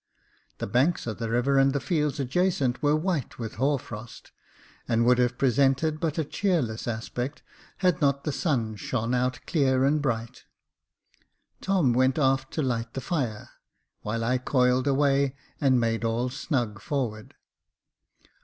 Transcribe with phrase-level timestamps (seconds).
[0.57, 4.31] The banks of the river and fields adjacent were white with hoar frost,
[4.87, 7.43] and would have presented but a cheerless aspect,
[7.77, 10.45] had not the sun shone out clear and bright.
[11.61, 13.49] Tom went aft to light the fire,
[14.01, 17.35] while I coiled away and made all snug forward.